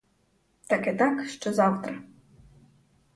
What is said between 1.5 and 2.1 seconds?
завтра.